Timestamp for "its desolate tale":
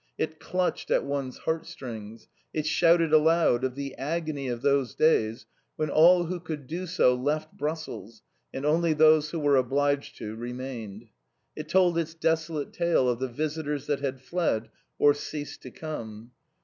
11.99-13.07